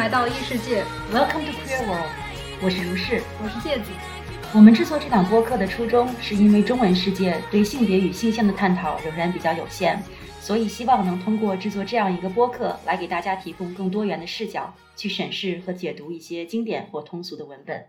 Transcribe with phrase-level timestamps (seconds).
[0.00, 0.82] 来到异世界
[1.12, 2.10] ，Welcome to Queer World。
[2.62, 3.90] 我是如是，我是芥子。
[4.54, 9.98] 我们制作这档播客的初衷，是因为中文世界对性别与性向的探讨仍然比较有限，
[10.40, 17.84] 所以希望能通过制作这样一个播客，来给大家提供更多元的视角，去审视和解读一些经典或通俗的文本。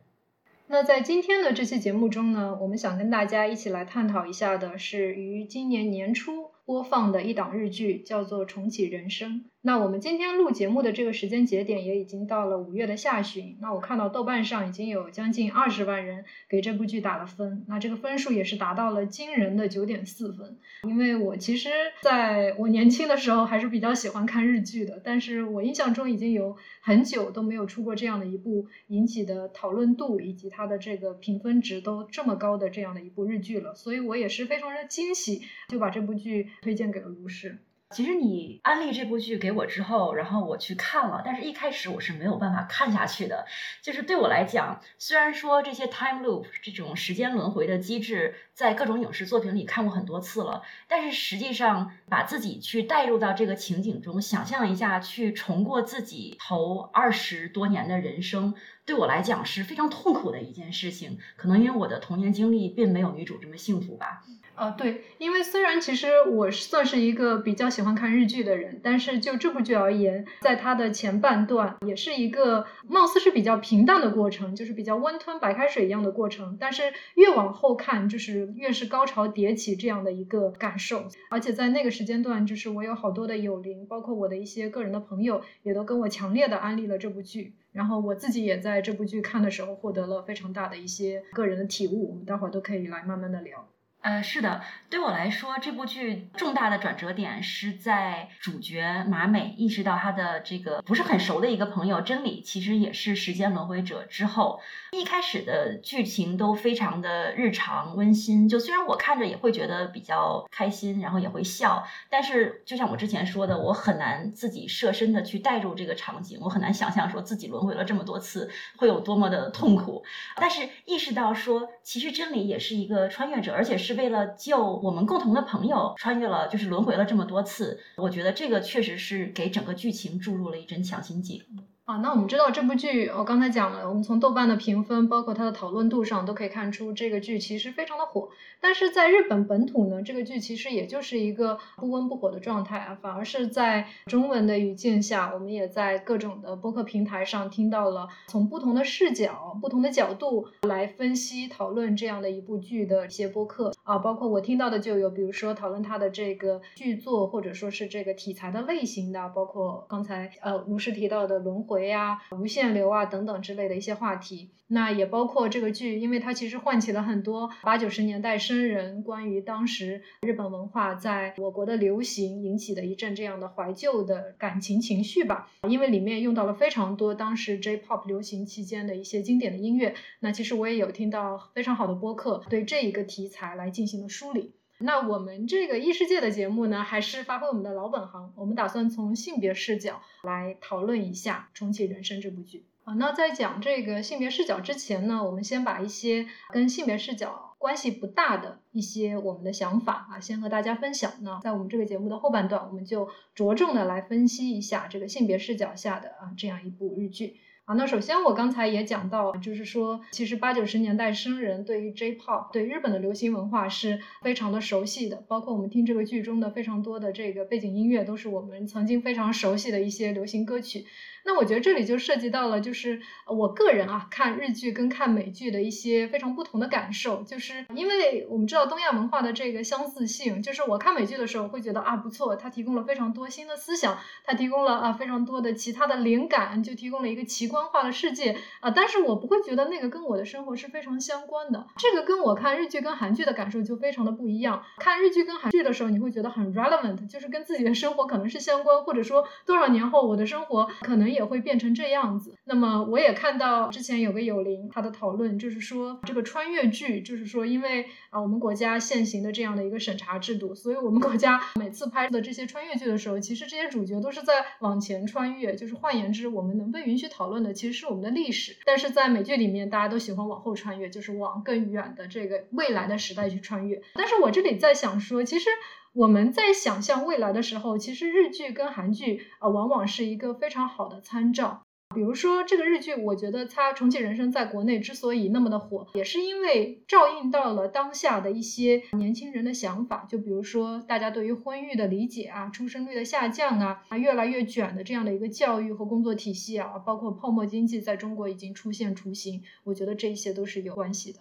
[0.68, 9.46] 那在今天的这期节目中呢，我们想跟大家一起来探讨一下的是于今年年初播放的一档日剧，叫做《重启人生》。
[9.64, 13.57] 那我们今天录节目的这个时间节点也已经到了五月的下旬。
[13.61, 20.57] 那我看到豆瓣上已经有将近二十万人给这部剧打了分，那这个分数也是达到了惊人的九点四分。
[20.88, 21.69] 因为我其实
[22.02, 37.59] 在我年轻的时候还是比较喜欢看日剧的，但是我印象中已经有很久都没有出过这样的一部引起的讨论度以及它的这个评分值都这么高的这样的一部日剧了，所以我也是非常的惊喜，就把这部剧推荐给了卢氏。
[37.92, 43.45] 其实你安利这部剧给我之后，然后我去看了，但是一开始我是没有办法看下去的。
[43.81, 58.53] 就是对我来讲，虽然说这些 time loop 这种时间轮回的机制，在各种影视作品里看过很多次了，但是实际上把自己去带入到这个情景中，想象一下去重过自己头二十多年的人生，
[58.85, 61.17] 对我来讲是非常痛苦的一件事情。
[61.37, 64.23] 可能因为我的童年经历并没有女主这么幸福吧。
[64.53, 76.57] 呃，对，因为虽然其实我算是一个比较喜欢看日剧的人，但是就这部剧而言，在它的前半段也是一个貌似是比较平淡的过程，就是比较温吞白开水一样的过程。
[76.59, 76.83] 但是
[77.16, 81.07] 越往后看，就是越是高潮迭起这样的一个感受。
[81.29, 87.55] 而且在那个时间段，就是我有好多的友邻，包括我的一些个人的朋友，也都跟我强烈的安利了这部剧。
[87.72, 92.09] 然后我自己也在这部剧看的时候获得了非常大的一些个人的体悟。
[92.09, 93.70] 我们待会儿都可以来慢慢的聊。
[94.02, 104.59] 呃，是的，对我来说，这部剧重大的转折点是在主角马美意识到她的这个不是很熟的一个朋友真理，其实也是时间轮回者之后。
[104.91, 120.03] 一开始的剧情都非常的日常温馨，就虽然我看着也会觉得比较开心，然后也会笑，但是就像我之前说的，我很难自己设身的去带入这个场景，我很难想象说自己轮回了这么多次会有多么的痛苦。
[120.38, 127.78] 但是意识到说，其实真理也是一个穿越者，而且是是为了救我们共同的朋友穿越了，就是轮回了这么多次。
[127.97, 131.44] 我觉得这个确实是给整个剧情注入了一针强心剂。
[131.84, 138.30] 啊，那我们知道这部剧，我刚才讲了，我们从豆瓣的评分，包括它的讨论度上，都可以看出这个剧其实非常的火。
[138.62, 164.52] 但是在日本本土呢，这个剧其实也就是一个不温不火的状态啊，反而是在中文的语境下，我们也在各种的播客平台上听到了从不同的视角、不同的角度来分析讨论这样的一部剧的一些播客啊，包括我听到的就有，比如说讨论它的这个剧作或者说是这个题材的类型的，包括刚才呃卢氏提到的轮回呀、无限流啊等等之类的一些话题。
[164.74, 175.50] 那也包括这个剧，因为它其实唤起了很多八九十年代生人关于当时日本文化在我国的流行引起的一阵这样的怀旧的感情情绪吧。
[175.68, 179.94] 因为里面用到了非常多当时 J-pop 流行期间的一些经典的音乐。
[180.22, 184.53] 那其实我也有听到非常好的播客对这一个题材来进行了梳理。
[184.77, 192.65] 那我们这个异世界的节目呢，还是发挥我们的老本行，我们打算从性别视角来讨论一下《重启人生》这部剧。
[192.83, 201.11] 啊，那在讲这个性别视角之前呢，我们先把一些跟性别视角关系不大的一些我们的想法啊，先和大家分享。
[201.21, 207.38] 那在我们这个节目的后半段，我们就着重的来分析一下这个性别视角下的啊这样一部日剧。
[207.66, 220.85] 啊，那首先我刚才也讲到，就是说，其实八九十年代生人对于 J-pop 对日本的流行文化是非常的熟悉的，包括我们听这个剧中的非常多的这个背景音乐，都是我们曾经非常熟悉的一些流行歌曲。
[221.23, 244.63] 那我觉得这里就涉及到了，就是我个人啊看日剧跟看美剧的一些非常不同的感受，就是因为我们知道东亚文化的这个相似性，就是我看美剧的时候会觉得啊不错，它提供了非常多新的思想，它提供了啊非常多的其他的灵感，就提供了一个奇观化的世界啊，但是我不会觉得那个跟我的生活是非常相关的，这个跟我看日剧跟韩剧的感受就非常的不一样。
[244.77, 251.11] 看日剧跟韩剧的时候，你会觉得很 relevant，就是跟自己的生活可能是相关，或者说多少年后我的生活可能。
[251.12, 252.36] 也会变成这样子。
[252.46, 265.56] 那么我也看到之前有个友邻他的讨论，就是说这个穿越剧，就是说因为啊我们国家现行的这样的一个审查制度，所以我们国家每次拍的这些穿越剧的时候，其实这些主角都是在往前穿越。
[265.56, 268.56] 就是换言之，我们能被允许讨论的其实是我们的历史。
[268.66, 273.81] 但是在美剧里面，大家都喜欢往后穿越，就是往更远的这个未来的时代去穿越。
[273.94, 275.50] 但是我这里在想说，其实。
[275.93, 281.63] 我们在想象未来的时候，其实日剧跟韩剧啊，往往是一个非常好的参照。
[281.93, 290.07] 比如说这个日剧，我觉得它《重启人生》在国内之所以那么的火，也是因为照应到了当下的一些年轻人的想法。
[290.09, 301.19] 就比如说大家对于婚育的理解啊，出生率的下降啊，啊越来越卷的这样的一个教育和工作体系啊，包括泡沫经济在中国已经出现雏形，我觉得这一些都是有关系的。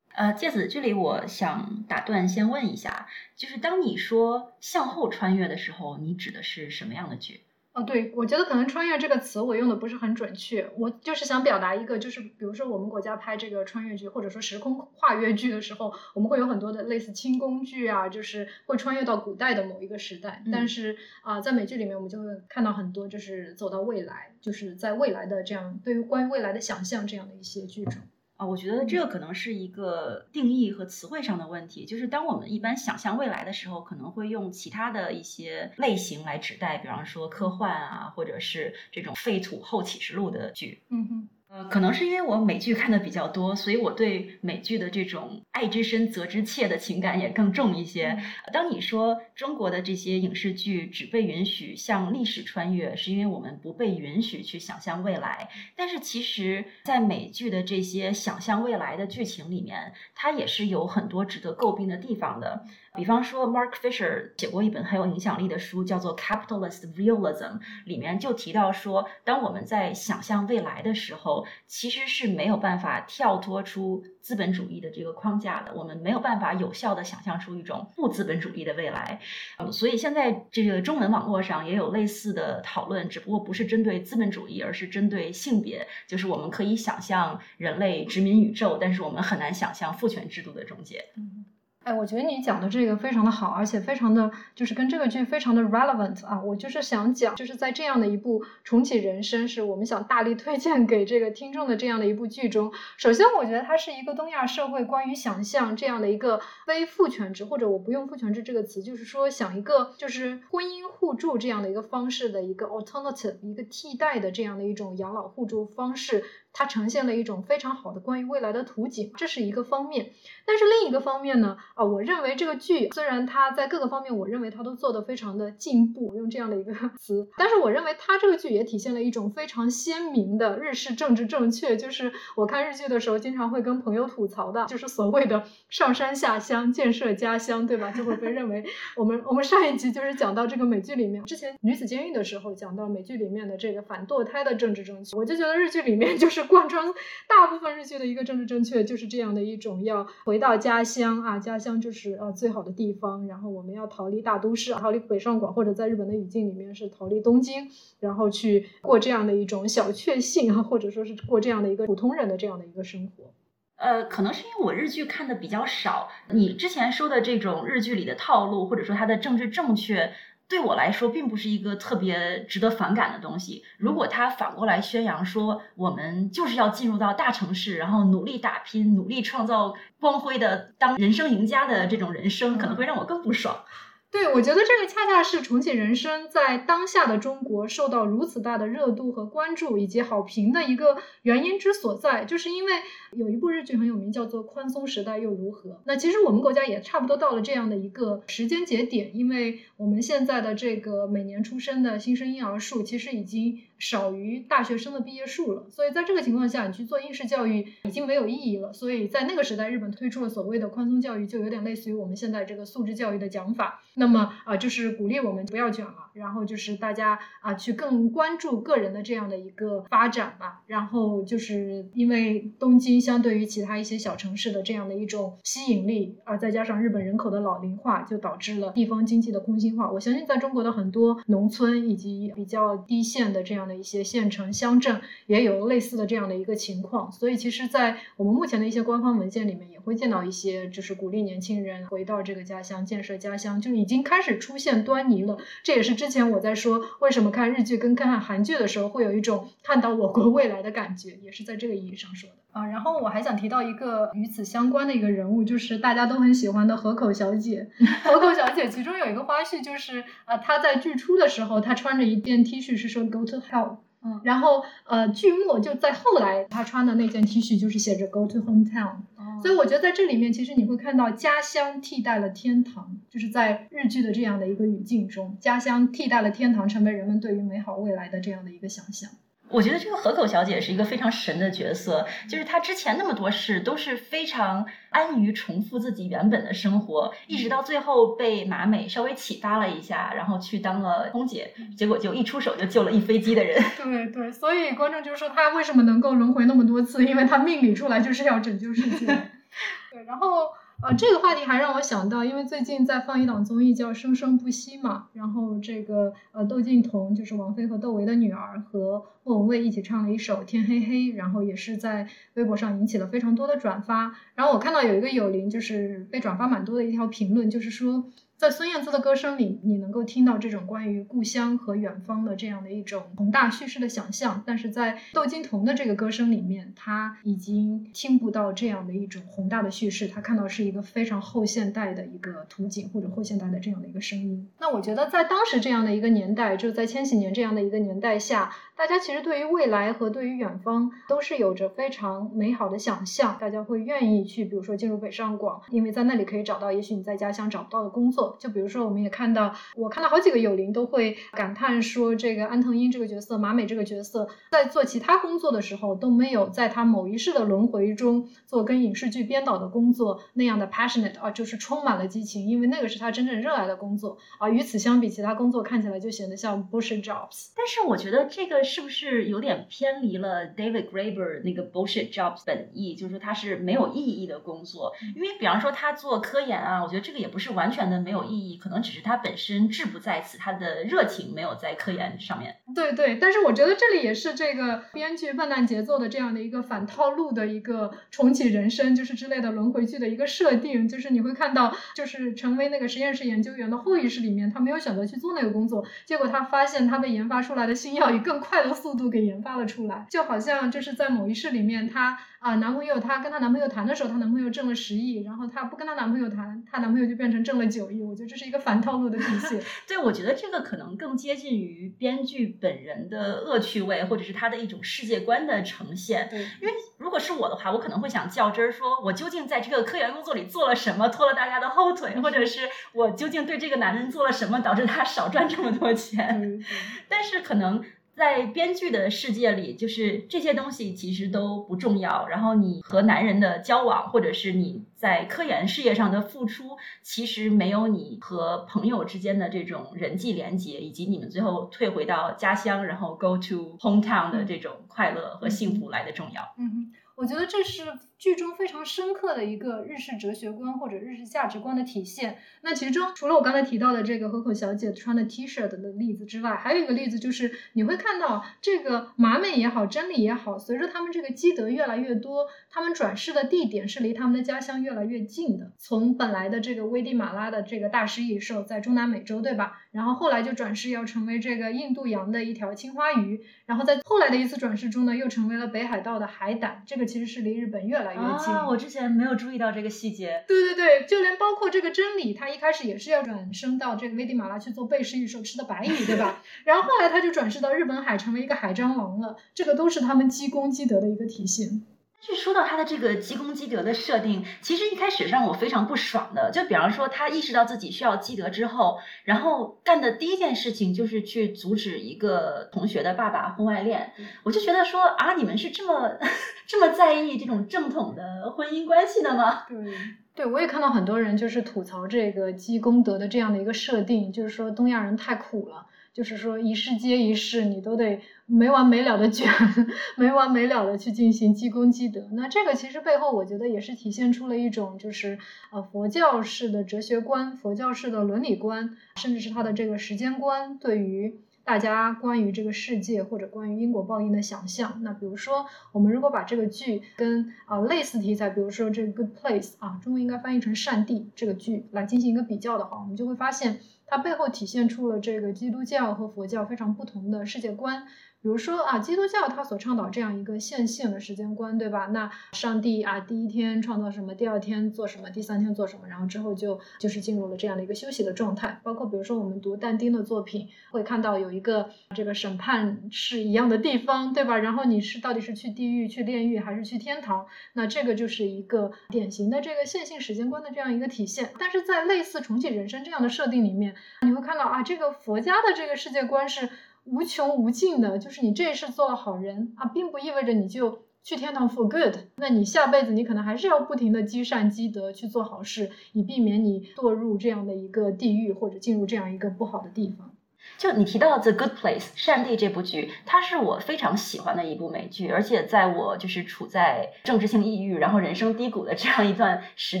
[0.16, 7.42] 呃，介子，这里我想打断，先问一下，就是当你说向后穿越的时候，你指的是什么样的剧？
[7.74, 20.42] 哦，对，我觉得可能“穿越”这个词我用的不是很准确，我就是想表达一个，就是比如说我们国家拍这个穿越剧或者说时空跨越剧的时候，我们会有很多的类似轻宫剧啊，就是会穿越到古代的某一个时代。
[20.50, 28.00] 但是啊，在美剧里面，我们就会看到很多就是走到未来，就是在未来的这样对于关于未来的想象这样的一些剧种。
[28.36, 31.86] 啊，我觉得这个可能是一个定义和词汇上的问题。
[31.86, 40.82] 就是当我们一般想象未来的时候，可能会用其他的一些类型来指代，比方说科幻啊，或者是这种废土后启示录的剧。
[40.90, 41.28] 嗯哼。
[41.56, 48.18] 呃，可能是因为我美剧看的比较多，所以我对美剧的这种爱之深责之切的情感也更重一些。
[48.52, 55.48] 当你说中国的这些影视剧只被允许向历史穿越，是因为我们不被允许去想象未来。
[55.74, 62.66] 但是其实，在美剧的这些想象未来的剧情里面，它也是有很多值得诟病的地方的。
[62.96, 75.72] 比方说，Mark Fisher 写过一本很有影响力的书，叫做《Capitalist Realism》，里面就提到说，当我们在想象未来的时候，其实是没有办法跳脱出资本主义的这个框架的。
[75.74, 79.20] 我们没有办法有效的想象出一种不资本主义的未来。
[79.58, 85.86] 嗯所以现在这个中文网络上也有类似的讨论，只不过不是针对资本主义，而是针对性别。
[86.06, 91.04] 就是我们可以想象人类殖民宇宙，但是我们很难想象父权制度的终结。
[91.16, 91.45] 嗯
[91.86, 96.42] 哎，我觉得你讲的这个非常的好，而且非常的就是跟这个剧非常的 relevant 啊。
[96.42, 102.72] 我就是想讲，就是在这样的一部重启人生，是我们想大力推荐给这个听众的这样的一部剧中。
[102.96, 116.24] 首先，我觉得它是一个东亚社会关于想象这样的一个非父权制，或者我不用父权制这个词，就是说想一个就是婚姻互助这样的一个方式的一个 alternative，一个替代的这样的一种养老互助方式。
[116.58, 120.12] 它呈现了一种非常好的关于未来的图景，这是一个方面。
[120.46, 131.76] 但是另一个方面呢，啊，我认为这个剧虽然它在各个方面，我认为它都做得非常的进步，用这样的一个 词，但是我认为它这个剧也体现了一种非常鲜明的日式政治正确。
[131.76, 137.90] 就是我看日剧的时候，经常会跟朋友吐槽的，就是所谓的上山下乡、建设家乡，对吧？
[137.90, 138.64] 就会被认为
[138.96, 146.45] 我们我们上一集就是讲到这个美剧里面，之前女子监狱的时候讲到美剧里面的这个反堕胎的政治正确，我就觉得日剧里面就是。
[146.46, 146.86] 贯穿
[147.28, 153.26] 大部分日剧的一个政治正确，就是这样的一种要回到家乡啊，家乡就是呃最好的地方。
[153.26, 157.68] 然后我们要逃离大都市，逃离北上广，或者在日本的语境里面是逃离东京，
[158.00, 163.32] 然后去过这样的一种小确幸啊，或者说是过这样的一个普通人的这样的一个生活。
[163.76, 170.12] 呃，可能是因为我日剧看的比较少，你之前说的这种日剧里的套路，或者说它的政治正确。
[170.48, 173.64] 对我来说，并不是一个特别值得反感的东西。
[173.78, 183.64] 如果他反过来宣扬说，我们就是要进入到大城市，然后努力打拼，努力创造光辉的当人生赢家的这种人生，可能会让我更不爽。
[184.10, 192.72] 对，我觉得这个恰恰是重启人生在当下的中国受到如此大的热度和关注以及好评的一个原因之所在，就是因为
[193.12, 195.70] 有一部日剧很有名，叫做《宽松时代又如何》。
[195.84, 203.60] 那其实我们国家也差不多到了这样的一个时间节点，因为我们现在的这个每年出生的新生婴儿数其实已经。
[203.78, 208.72] 少于大学生的毕业数了，所以在这个情况下，你去做应试教育已经没有意义了。
[208.72, 213.82] 所以在那个时代，日本推出了所谓的宽松教育，就有点类似于我们现在这个素质教育的讲法。
[213.98, 220.62] 那么啊，就是鼓励我们不要卷了，然后就是大家啊去更关注个人的这样的一个发展吧。
[220.66, 229.90] 然后就是因为东京相对于其他一些小城市的这样的一种吸引力，而再加上日本人口的老龄化，就导致了地方经济的空心化。
[229.90, 233.65] 我相信在中国的很多农村以及比较低线的这样。
[233.66, 245.38] 的一些县城乡镇也有类似的这样的一个情况，所以其实，在我们目前的一些官方文件里面，也会见到一些就是鼓励年轻人回到这个家乡建设家乡，就已经开始出现端倪了。
[245.62, 252.66] 这也是之前我在说为什么看日剧跟看韩剧的时候会有一种看到我国未来的感觉，也是在这个意义上说的啊。
[252.66, 257.68] 然后我还想提到一个与此相关的一个人物，就是大家都很喜欢的河口小姐。
[258.04, 263.55] 河口小姐其中有一个花絮，就是啊，她在剧初的时候，她穿着一件 T 恤，是说 Go to Hell。
[264.02, 268.98] 嗯，然后呃，剧末就在后来，他穿的那件 T 恤就是写着 Go to hometown，
[269.42, 279.10] 所以我觉得在这里面，其实你会看到家乡替代了天堂，就是在日剧的这样的一个语境中，家乡替代了天堂，成为人们对于美好未来的这样的一个想象。
[279.48, 293.62] 我觉得这个河口小姐是一个非常神的角色，就是她之前那么多事都是非常安于重复自己原本的生活，一直到最后被马美稍微启发了一下，然后去当了空姐，结果就一出手就救了一飞机的人。
[293.76, 299.06] 对对，所以观众就说她为什么能够轮回那么多次，因为她命里出来就是要拯救世界。
[299.92, 300.48] 对，然后。
[300.82, 314.14] 呃，这个话题还让我想到，因为最近在放一档综艺叫《生生不息》嘛，然后这个呃窦靖童就是王菲和窦唯的女儿，和莫文蔚一起唱了一首《天黑黑》，然后也是在微博上引起了非常多的转发。
[314.34, 318.04] 然后我看到有一个友邻就是被转发蛮多的一条评论，就是说。
[318.38, 334.46] 在孙燕姿的歌声里，你能够听到这种关于故乡和远方的这样的一种宏大叙事的想象，但是在窦靖童的这个歌声里面，他已经听不到这样的一种宏大的叙事，他看到是一个非常后现代的一个图景或者后现代的这样的一个声音。
[334.58, 338.52] 那我觉得在当时这样的一个年代，就在千禧年这样的一个年代下。
[338.76, 348.25] 大家其实对于未来和对于远方都是有着非常美好的想象，大家会愿意去，比如说进入北上广，因为在那里可以找到也许你在家乡找不到的工作。
[348.38, 364.50] 就比如说，我们也看到，我看到好几个友邻都会感叹说，这个安藤英这个角色，马美这个角色，在做其他工作的时候都没有在他某一世的轮回中做跟影视剧编导的工作那样的 passionate 啊，就是充满了激情，因为那个是他真正热爱的工作啊。
[364.50, 367.52] 与此相比，其他工作看起来就显得像 bullshit jobs。
[367.56, 368.56] 但是我觉得这个。
[368.66, 372.94] 是不是有点偏离了 David Graeber 那个 bullshit jobs 本意？
[372.96, 374.92] 就是说他是没有意义的工作。
[375.14, 382.56] 因为比方说他做科研啊，我觉得这个也不是完全的没有有意义，可能只是他本身志不在此，他的热情没有在科研上面。
[382.74, 390.88] 对对，但是我觉得这里也是这个编剧笨蛋节奏的这样的一个反套路的一个重启人生，就是之类的轮回剧的一个设定。
[390.88, 398.56] 就是你会看到，就是成为那个实验室研究员的后意识里面，他没有选择去做那个工作，结果他发现他被研发出来的新药以更快。
[398.66, 408.02] 的速度给研发了出来，就好像就是在某一世里面，他啊男朋友，她跟她男朋友谈的时候，她男朋友挣了十亿，然后她不跟她男朋友谈，她男朋友就变成挣了九亿。
[408.02, 409.60] 我觉得这是一个反套路的体系。
[409.88, 416.28] 对，我觉得这个可能更接近于编剧本人的恶趣味，或者是他的一种世界观的呈现。
[416.30, 426.62] 对，因为如果是我的话，我可能会想较真儿，说我究竟在这个科研工作里做了什么，拖了大家的后腿，或者是我究竟对这个男人做了什么，导致他少赚这么多钱。
[427.08, 427.82] 但是可能。
[428.16, 432.26] 在编剧的世界里，就是这些东西其实都不重要。
[432.26, 446.54] 然后你和男人的交往，或者是你在科研事业上的付出，其实没有你和朋友之间的这种人际连接，以及你们最后退回到家乡，然后 go to hometown 的这种快乐和幸福来的重要。
[446.56, 447.82] 嗯，我觉得这是。
[448.18, 452.38] 剧中非常深刻的一个日式哲学观或者日式价值观的体现。
[452.62, 465.72] 那其中除了我刚才提到的这个河口小姐穿的 T 恤的例子之外，还有一个例子就是你会看到这个马美也好，真理也好，随着他们这个积德越来越多，他们转世的地点是离他们的家乡越来越近的。
[465.78, 469.82] 从本来的这个危地马拉的这个大食蚁兽在中南美洲，对吧？
[469.92, 476.82] 然后后来就转世要成为这个印度洋的一条青花鱼，然后在后来的一次转世中呢，又成为了北海道的海胆。
[476.86, 480.44] 这个其实是离日本越来啊，我之前没有注意到这个细节。
[480.46, 486.42] 对对对，就连包括这个真理，他一开始也是要转生到这个危地马拉去做背食蚁兽吃的白蚁，对吧？
[486.64, 489.36] 然后后来他就转世到日本海，成为一个海蟑螂了。
[489.54, 491.82] 这个都是他们积功积德的一个体现。
[492.20, 504.12] 就说到他的这个积功积德的设定，其实一开始让我非常不爽的，就比方说他意识到自己需要积德之后，然后干的第一件事情就是去阻止一个同学的爸爸婚外恋。
[504.42, 506.16] 我就觉得说啊，你们是这么
[506.66, 509.64] 这么在意这种正统的婚姻关系的吗？
[509.68, 509.94] 对，
[510.34, 515.85] 对我也看到很多人就是吐槽这个积功德的这样的一个设定，就是说东亚人太苦了。
[516.16, 519.46] 就是说，一世接一世，你都得没完没了的卷，
[520.16, 522.26] 没完没了的去进行积功积德。
[522.32, 525.38] 那这个其实背后，我觉得也是体现出了一种，就是
[525.70, 535.02] 呃佛教式的哲学观、佛教式的伦理观，甚至是他的这个时间观，对于大家关于这个世界或者关于因果报应的想象。
[535.02, 543.80] 那比如说，我们如果把这个剧跟啊类似题材，比如说这个《Good Place》啊，中文应该翻译成《善地》这个剧来进行一个比较的话，我们就会发现。
[544.06, 548.06] 它背后体现出了这个基督教和佛教非常不同的世界观。
[548.46, 552.06] 比如说啊，基督教它所倡导这样一个线性的时间观，对吧？
[552.12, 558.80] 那上帝啊，第一天创造什么，第二天做什么，第三天做什么，然后之后就就是进入了这样的一个休息的状态。
[558.84, 564.58] 包括比如说我们读但丁的作品，会看到有一个这个审判是一样的地方，对吧？
[564.58, 567.46] 然后你是到底是去地狱去炼狱，还是去天堂？
[567.72, 571.50] 那这个就是一个典型的这个线性时间观的这样一个体现。
[571.58, 576.70] 但是在类似重启人生这样的设定里面，你会看到啊，这个佛家的这个世界观是。
[577.06, 582.16] 无穷无尽的，就是你这一世做了好人啊，并不意味着你就去天堂 for good。
[582.36, 590.30] 那你下辈子你可能还是要不停的积善积德去做好事，以避免你堕入这样的一个地狱或者进入这样一个不好的地方。
[590.78, 600.00] 就你提到《The Good Place》善地这部剧，它是我非常喜欢的一部美剧，而且在我就是处在政治性抑郁，然后人生低谷的这样一段时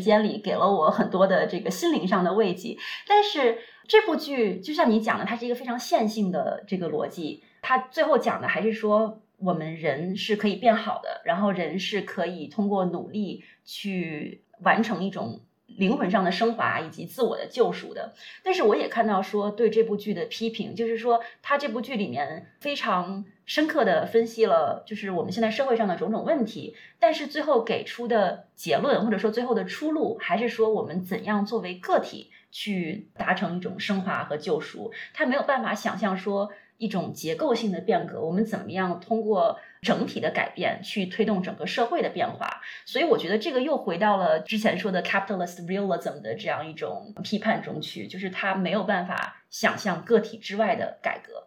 [0.00, 2.76] 间里，给了我很多的这个心灵上的慰藉。
[3.08, 3.56] 但是
[3.88, 15.40] 这部剧就像你讲的，它是一个非常线性的这个逻辑，它最后讲的还是说我们人是可以变好的，然后人是可以通过努力去完成一种。
[15.66, 36.50] 灵魂上的升华以及自我的救赎的，但是我也看到说对这部剧的批评，就是说他这部剧里面非常深刻的分析了，就是我们现在社会上的种种问题，但是最后给出的结论或者说最后的出路，还是说我们怎样作为个体去达成一种升华和救赎，他没有办法想象说。
[36.78, 42.60] 一种结构性的变革，我们怎么样通过整体的改变去推动整个社会的变化？
[42.84, 51.46] 所以我觉得这个又回到了之前说的 capitalist realism 的这样一种批判中去，就是他没有办法想象个体之外的改革。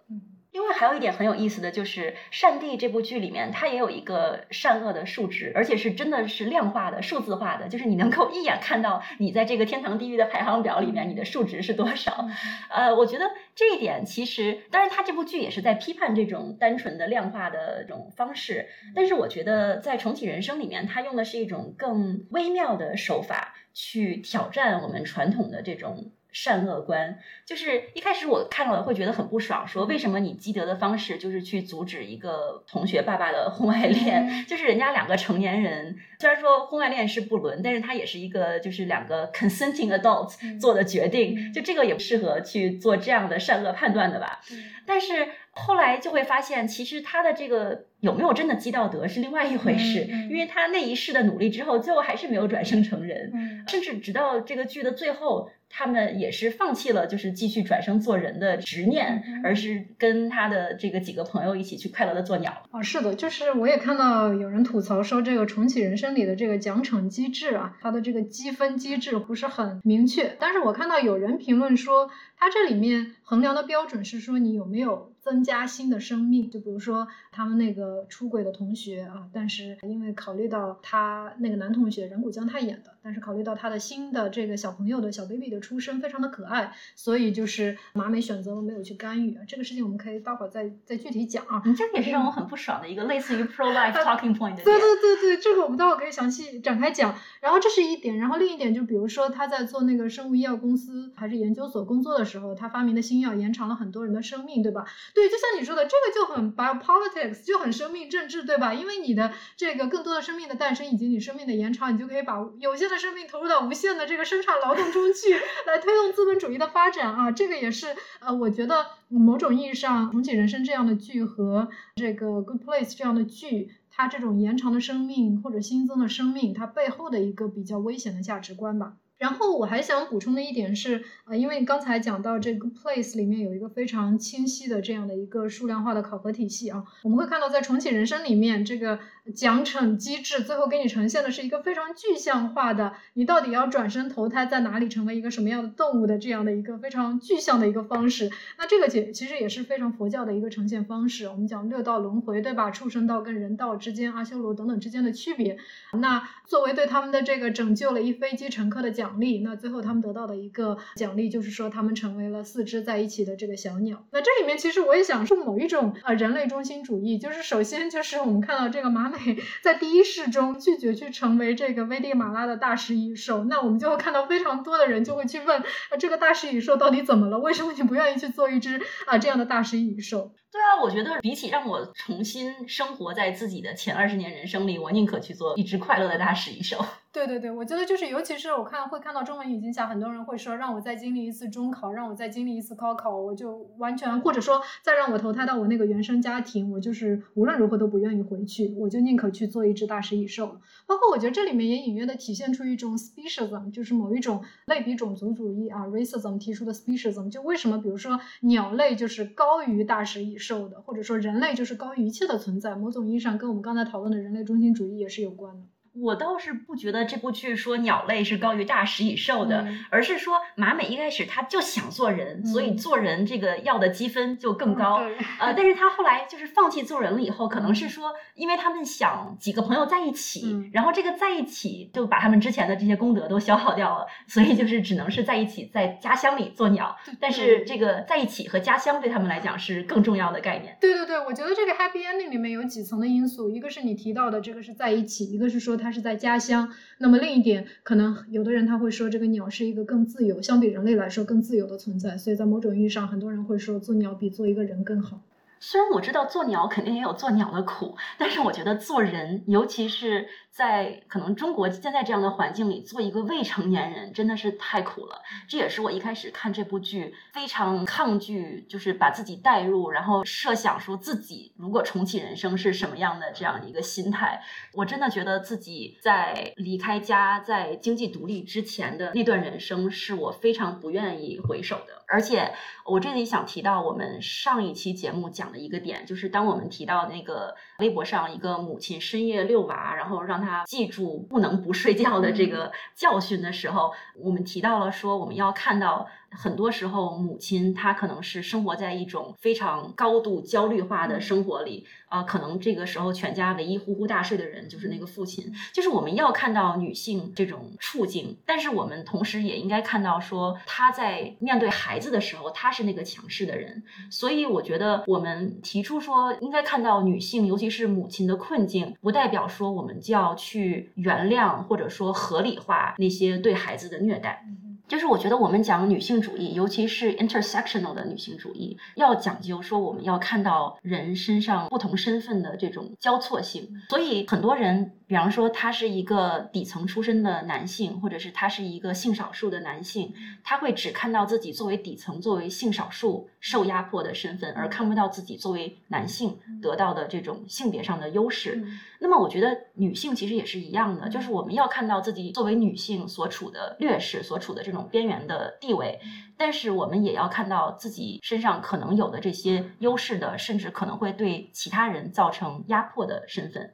[0.51, 12.27] 另外还有一点很有意思的就是，《善地》这部剧里面，它也有一个善恶的数值，而且是真的是量化的、数字化的，就是你能够一眼看到你在这个天堂地狱的排行表里面，你的数值是多少。
[12.72, 26.12] 呃，我觉得这一点其实，当然它这部剧也是在批判这种单纯的量化的这种方式，但是我觉得在重启人生里面，它用的是一种更微妙的手法去挑战我们传统的这种。
[26.31, 34.27] 善恶观就是一开始我看到了会觉得很不爽，说为什么你积德的方式就是去阻止一个同学爸爸的婚外恋？
[34.48, 44.39] 就是人家两个成年人，虽然说婚外恋是不伦，但是他也是一个就是两个 consenting adults 做的决定，就这个也不适合去做这样的善恶判断的吧？
[44.85, 53.31] 但是后来就会发现，其实他的这个有没有真的积到德是另外一回事，因为他那一世的努力之后，最后还是没有转生成人，
[53.68, 55.50] 甚至直到这个剧的最后。
[55.70, 62.64] 他们也是放弃了，就是继续转生做人的执念，而是跟他的这个几个朋友一起去快乐的做鸟。
[62.72, 70.36] 啊，是的，就是我也看到有人吐槽说，这个重启人生里的这个奖惩机制啊，它的这个积分机制不是很明确。
[70.40, 75.08] 但是我看到有人评论说，它这里面衡量的标准是说你有没有。
[75.22, 89.38] 增加新的生命，就比如说他们那个出轨的同学啊，但是因为考虑到他那个男同学人谷将太演的，但是考虑到他的新的这个小朋友的小 baby 的出生非常的可爱，所以就是马美选择了没有去干预。
[89.48, 91.62] 这个事情我们可以待会儿再再具体讲啊。
[91.66, 94.64] 你这也是让我很不爽的一个类似于 pro life talking point 的。
[94.64, 97.14] 对对对对，这个我们待会儿可以详细展开讲。
[97.42, 104.86] 然后这是一点，然后另一点就比如说他在做那个生物医药公司还是研究所工作的时候，他发明的新药延长了很多人的生命，对吧？
[105.13, 108.74] 对，就像你说的，这个就很 biopolitics，就很生命政治，对吧？
[108.74, 115.33] 因为你的这个更多的生命的诞生以及你生命的延长，你就可以把有限的生命投入到无限的这个生产劳动中去，
[115.65, 117.31] 来推动资本主义的发展啊！
[117.31, 128.93] 这个也是呃，我觉得某种意义上，重启人生这样的剧和这个 Good Place 这样的剧，它这种延长的生命或者新增的生命，它背后的一个比较危险的价值观吧。
[129.20, 138.98] 然后我还想补充的一点是，呃，因为刚才讲到这个 place 里面有一个非常清晰的这样的一个数量化的考核体系啊，我们会看到在重启人生里面这个。
[139.31, 148.31] 奖惩机制最后给你呈现的是一个非常具象化的，你到底要转生投胎在哪里，成为一个什么样的动物的这样的一个非常具象的一个方式。
[148.57, 151.27] 那这个其其实也是非常佛教的一个呈现方式。
[151.27, 152.72] 我们讲六道轮回，对吧？
[152.72, 155.57] 畜生道跟人道之间，阿修罗等等之间的区别。
[155.94, 164.03] 那作为对他们的这个拯救了一飞机乘客的奖励，那最后他们得到的一个奖励就是说他们成为了四只在一起的这个小鸟。
[164.11, 169.19] 那这里面其实我也想说某一种呃人类中心主义，就是首先就是我们看到这个马美。
[169.62, 177.38] 在第一世中拒绝去成为这个危地马拉的大食蚁兽，那我们就会看到非常多的人就会去问，啊，这个大食蚁兽到底怎么了？
[177.40, 180.32] 为什么你不愿意去做一只啊这样的大食蚁兽？
[180.51, 186.84] 对啊，我觉得比起让我重新生活在自己的前二十年人生里，我宁可去做一只快乐的大食蚁兽。
[187.11, 200.59] 对对对，我觉得就是，尤其是我看会看到中文语境下，很多人会说，让我再经历一次中考，让我再经历一次高考，我就完全，或者说再让我投胎到我那个原生家庭，我就是无论如何都不愿意回去，我就宁可去做一只大食蚁兽。
[200.85, 215.63] 包括我觉得这里面也隐约的体现出一种 speciesism，就是某一种类比种族主义啊，racism 提出的 speciesism，就为什么比如说鸟类就是高于大食蚁兽的，或者说人类就是高于一切的存在，某种意义上跟我们刚才讨论的人类中心主义也是有关的。
[215.93, 224.99] 我倒是不觉得这部剧说鸟类是高于大食蚁兽的，嗯而是说马美一开始他就想做人，所以嗯做人这个要的积分就更高。
[224.99, 236.95] 对呃，但是他后来就是放弃做人了以后，可能是说，因为他们想几个朋友在一起，嗯然后这个在一起就把他们之前的这些功德都消耗掉了，所以就是只能是在一起，在家乡里做鸟。
[237.19, 240.77] 但是这个在一起和家乡对他们来讲是更重要的概念。
[240.79, 246.70] 对对对，我觉得这个 happy ending 里面有几层的因素，一个是你提到的这个是在一起，一个是说它是在家乡。
[246.98, 255.22] 那么另一点，可能有的人他会说这个鸟是一个更自由，相比人类来说更自由的存在，所以在某种意义上，很多人会说做鸟比做一个人更好。
[255.61, 265.22] 虽然我知道做鸟肯定也有做鸟的苦，但是我觉得做人，尤其是在可能中国现在这样的环境里，做一个未成年人真的是太苦了。
[265.48, 274.42] 这也是我一开始看这部剧非常抗拒，就是把自己带入，然后设想说自己如果重启人生是什么样的这样的一个心态。
[274.74, 282.03] 我真的觉得自己在离开家、在经济独立之前的那段人生，是我非常不愿意回首的。
[282.12, 282.51] 而且
[282.85, 296.07] 我这里想提到我们上一期节目讲的一个点，就是当我们提到那个微博上一个母亲深夜遛娃，然后让他记住不能不睡觉的这个教训的时候，我们提到了说我们要看到。
[296.31, 305.53] 很多时候，母亲她可能是生活在一种非常高度焦虑化的生活里，啊、可能这个时候全家唯一呼呼大睡的人就是那个父亲。
[305.74, 313.83] 就是我们要看到女性这种处境，但是我们同时也应该看到说，她在面对孩子的时候，她是那个强势的人。
[314.09, 324.46] 所以我觉得我们提出说应该看到女性，尤其是母亲的困境，不代表说我们就要去原谅或者说合理化那些对孩子的虐待。
[324.89, 333.69] 就是我觉得我们讲女性主义，尤其是 intersectional 的女性主义，要讲究说我们要看到人身上不同身份的这种交错性。
[333.87, 340.11] 所以很多人，比方说他是一个底层出身的男性，或者是他是一个性少数的男性，
[340.43, 348.55] 他会只看到自己作为底层、作为性少数受压迫的身份，而看不到自己作为男性得到的这种性别上的优势。
[348.55, 356.00] 嗯那么我觉得女性其实也是一样的，就是我们要看到自己作为女性所处的劣势，所处的这种边缘的地位，
[356.37, 363.74] 但是我们也要看到自己身上可能有的这些优势的，甚至可能会对其他人造成压迫的身份。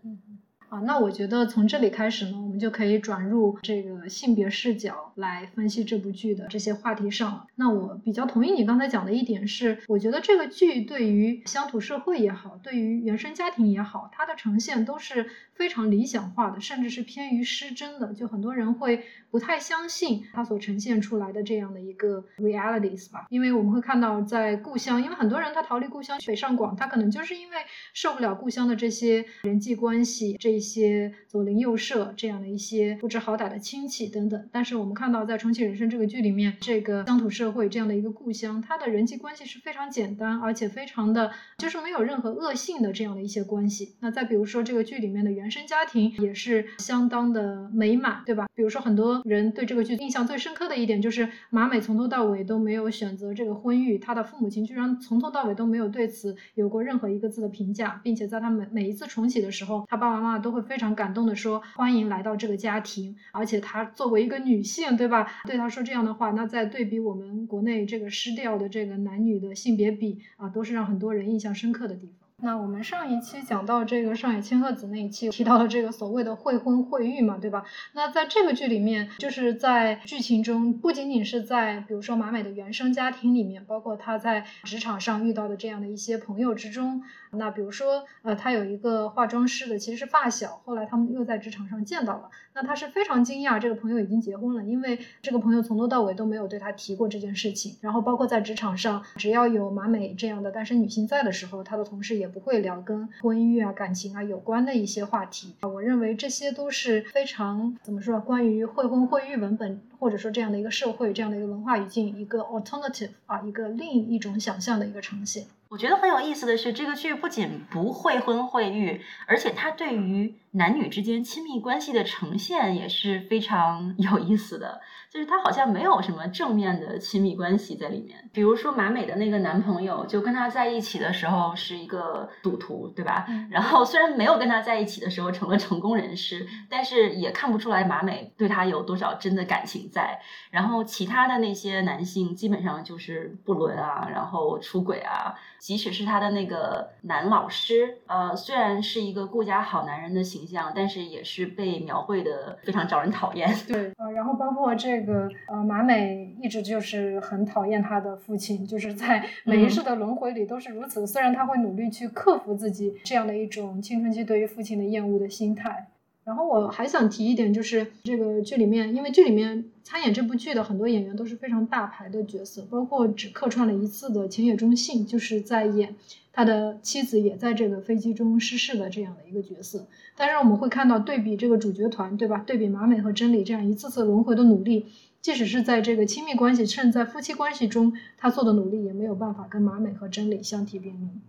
[0.84, 7.48] 那我觉得从这里开始呢，我们就可以转入这个性别视角来分析这部剧的这些话题上了。
[7.56, 18.14] 那我比较同意你刚才讲的一点是，我觉得这个剧对于乡土社会也好，对于原生家庭也好，它的呈现都是非常理想化的，甚至是偏于失真的。
[18.14, 27.58] 就很多人会不太相信它所呈现出来的这样的一个 realities 吧，因为我们会看到在故乡，因为很多人他逃离故乡北上广，他可能就是因为
[27.94, 34.50] 受不了故乡的这些人际关系，这一一些左邻右舍这样的一些不知好歹的亲戚等等。
[34.52, 43.94] 但是我们看到在《重启人生》这个剧里面，这个乡土社会这样的一个故乡，它的人际关系是非常简单，而且非常的就是没有任何恶性的这样的一些关系。
[44.00, 48.48] 那再比如说这个剧里面的原生家庭也是相当的美满，对吧？
[48.56, 65.28] 比如说很多人对这个剧印象最深刻的一点就是马美从头到尾都没有选择这个婚育，她的父母亲居然从头到尾都没有对此有过任何一个字的评价，并且在他每每一次重启的时候，他爸爸妈妈都会非常感动的说欢迎来到这个家庭，而且她作为一个女性，对吧？
[65.48, 72.25] 对她说这样的话，那在对比我们国内这个失掉的这个男女的性别比啊，都是让很多人印象深刻的地方。
[72.42, 77.64] 那我们上一期讲到这个上野千鹤子那一期提到了这个所谓的会婚会育嘛，对吧？
[77.94, 105.68] 那在这个剧里面，就是在剧情中，不仅仅是在比如说马美的原生家庭里面，包括她在职场上遇到的这样的一些朋友之中，那比如说呃，她有一个化妆师的其实是发小，后来他们又在职场上见到了，那他是非常惊讶这个朋友已经结婚了，因为这个朋友从头到尾都没有对他提过这件事情，然后包括在职场上，只要有马美这样的单身女性在的时候，他的同事也不会聊跟婚育啊、感情啊有关的一些话题啊。
[105.68, 115.46] 我认为这些都是非常怎么说，关于会婚会育文本或者说这样的一个社会、这样的一个文化语境，一个 alternative 啊，一个另一种想象的一个呈现。
[115.76, 124.80] 我觉得很有意思的是，这个剧不仅不会婚会育，而且它对于男女之间亲密关系的呈现也是非常 有意思的。
[125.12, 128.30] 就是它好像没有什么正面的亲密关系在里面。
[128.34, 133.26] 比如说马美的那个男朋友，就跟她在一起的时候是一个赌徒，对吧？
[133.28, 140.20] 嗯然后虽然没有跟他在一起的时候成了成功人士，但是也看不出来马美对他有多少真的感情在。
[140.52, 145.36] 然后其他的那些男性基本上就是不伦啊，然后出轨啊。
[145.66, 153.52] 即使是他的那个男老师，呃，虽然是一个顾家好男人的形象，但是也是被描绘的非常招人讨厌。
[153.68, 161.08] 对，呃，然后包括这个呃马美一直就是很讨厌他的父亲，就是在每一世的轮回里都是如此。
[161.08, 165.88] 虽然他会努力去克服自己这样的一种青春期对于父亲的厌恶的心态。
[166.26, 175.96] 然后我还想提一点，就是这个剧里面，因为剧里面参演这部剧的很多演员都是非常大牌的角色，包括只客串了一次的浅野忠信，就是在演
[176.34, 179.86] 他的妻子也在这个飞机中失事的这样的一个角色。
[180.18, 182.44] 但是我们会看到，对比这个主角团，对吧？
[182.46, 184.88] 对比马美和真理这样一次次轮回的努力，
[185.22, 191.22] 即使是在这个亲密关系，甚至在夫妻关系中，他做的努力也没有办法跟马美和真理相提并论。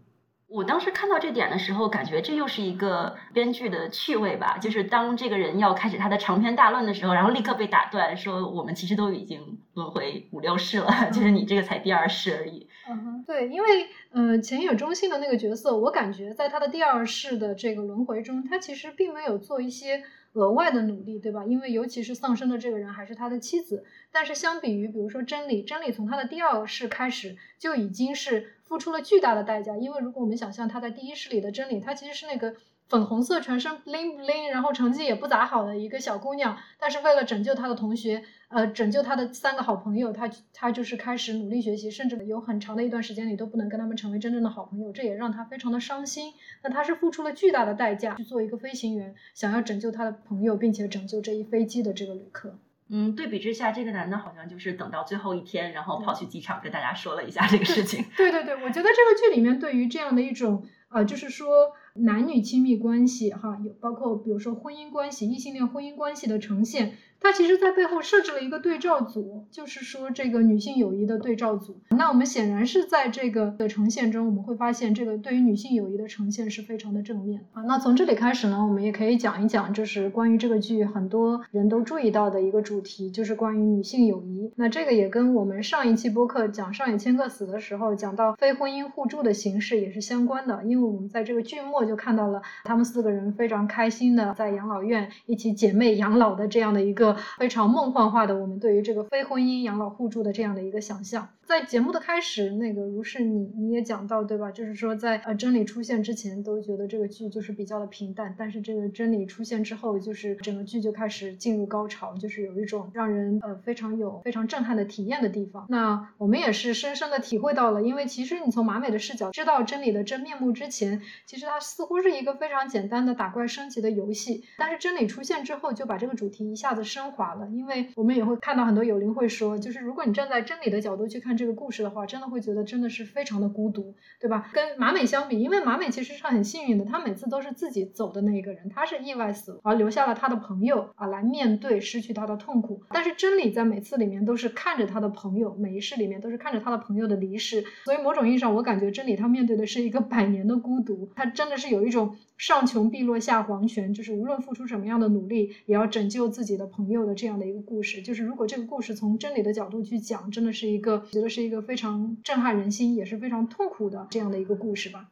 [0.48, 4.58] 我当时看到这点的时候，感觉这又是一个编剧的趣味吧。
[4.58, 12.68] 就是当这个人要开始他的长篇大论的时候，然后立刻被打断，说我们其实都已经轮回五六世了， 就是你这个才第二世而已。
[12.88, 20.04] 嗯哼，对，因为呃前野忠信的那个角色，我感觉在他的第二世的这个轮回中，他其实并没有做一些
[20.34, 21.44] 额外的努力，对吧？
[21.44, 23.84] 因为尤其是丧生的这个人还是他的妻子。
[24.12, 28.52] 但是相比于比如说真理，真理从他的第二世开始就已经是。
[28.66, 32.54] 付出了巨大的代价，因为如果我们想象她在第一世里的真理，她其实是那个
[32.88, 46.34] 粉红色全身 bling bling，然后成绩也不咋好的一个小姑娘，但是为了拯救她的同学，呃，拯救她的三个好朋友，她她就是开始努力学习，甚至有很长的一段时间里都不能跟他们成为真正的好朋友，这也让她非常的伤心。
[46.62, 52.58] 那她是付出了巨大的代价去做一个飞行员，想要拯救她的朋友，并且拯救这一飞机的这个旅客。
[52.88, 58.04] 嗯，对比之下，这个男的好像就是等到最后一天，然后跑去机场跟大家说了一下这个事情。
[58.16, 66.96] 对对对，我觉得这个剧里面对于这样的一种呃，就是说男女亲密关系哈，有包括比如说婚姻关系、异性恋婚姻关系的呈现。
[67.20, 71.80] 它其实，在背后设置了一个对照组，就是说这个女性友谊的对照组。
[71.90, 77.62] 那我们显然是在这个的呈现中，我们会发现这个对于女性友谊的呈现是非常的正面啊。
[77.62, 84.52] 那从这里开始呢，我们也可以讲一讲，就是关于这个剧很多人都注意到的一个主题，就是关于女性友谊。
[84.54, 97.05] 那这个也跟我们上一期播客讲上野千鹤死的时候讲到非婚姻互助的形式也是相关的，因为我们在这个剧末就看到了他们四个人非常开心的在养老院一起姐妹养老的这样的一个。
[97.38, 101.28] 非常梦幻化的，我们对于这个非婚姻养老互助的这样的一个想象。
[101.46, 104.50] 在节目的开始，那个如是你你也讲到对吧？
[104.50, 115.66] 就是说在呃真理出现之前，都觉得这个剧就是比较的平淡，但是这个真理出现之后，就是整个剧就开始进入高潮，就是有一种让人呃非常有非常震撼的体验的地方。
[115.68, 127.48] 那我们也是深深的体会到了，因为其实你从马美的视角知道真理的真面目之前，其实它似乎是一个非常简单的打怪升级的游戏，但是真理出现之后，就把这个主题一下子升华了。
[127.50, 131.36] 因为我们也会看到很多有灵会说，就是如果你站在真理的角度去看。
[131.36, 134.48] 这个故事的话，真的会觉得真的是非常的孤独，对吧？
[134.54, 142.82] 跟马美相比，因为马美其实是很幸运的，她每次都是自己走的那一个人，她是意外死，而留下了她的朋友啊来面对失去她的痛苦。
[142.88, 158.02] 但是真理在每次里面都是看着她的朋友，每一世里面都是看着她的朋友的离世，所以某种意义上，我感觉真理她面对的是一个百年的孤独，她真的是有一种上穷碧落下黄泉，就是无论付出什么样的努力，也要拯救自己的朋的这样的一个故事。
[158.02, 161.26] 就是如果这个故事从真理的角度去讲，真的是一个觉得。
[161.36, 165.10] 是一个非常震撼人心，也是非常痛苦的这样的一个故事吧。